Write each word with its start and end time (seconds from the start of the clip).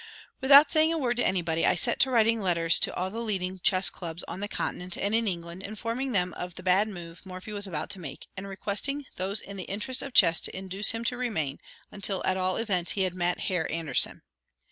Without 0.41 0.71
saying 0.71 0.91
a 0.91 0.97
word 0.97 1.17
to 1.17 1.27
anybody, 1.27 1.63
I 1.63 1.75
set 1.75 1.99
to 1.99 2.09
writing 2.09 2.41
letters 2.41 2.79
to 2.79 2.93
all 2.95 3.11
the 3.11 3.19
leading 3.21 3.59
Chess 3.59 3.91
Clubs 3.91 4.23
on 4.23 4.39
the 4.39 4.47
Continent 4.47 4.97
and 4.97 5.13
in 5.13 5.27
England, 5.27 5.61
informing 5.61 6.11
them 6.11 6.33
of 6.33 6.55
the 6.55 6.63
bad 6.63 6.87
move 6.89 7.23
Morphy 7.23 7.53
was 7.53 7.67
about 7.67 7.91
to 7.91 7.99
make, 7.99 8.25
and 8.35 8.47
requesting 8.47 9.05
those 9.17 9.41
in 9.41 9.57
the 9.57 9.65
interests 9.65 10.01
of 10.01 10.15
chess 10.15 10.41
to 10.41 10.57
induce 10.57 10.89
him 10.89 11.03
to 11.03 11.17
remain, 11.17 11.59
until 11.91 12.23
at 12.25 12.35
all 12.35 12.57
events 12.57 12.93
he 12.93 13.03
had 13.03 13.13
met 13.13 13.41
Herr 13.41 13.69
Anderssen. 13.69 14.23